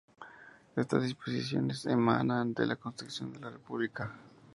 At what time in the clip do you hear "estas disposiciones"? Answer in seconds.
0.75-1.85